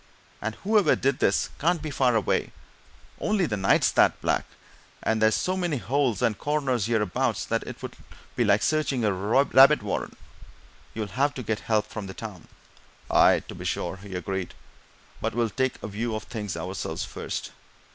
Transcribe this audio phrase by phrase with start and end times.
[0.41, 2.51] And whoever did this can't be far away
[3.19, 4.45] only the night's that black,
[5.03, 7.95] and there's so many holes and corners hereabouts that it would
[8.35, 10.15] be like searching a rabbit warren
[10.95, 12.47] you'll have to get help from the town."
[13.11, 14.55] "Aye, to be sure!" he agreed.
[15.21, 17.51] "But we'll take a view of things ourselves, first.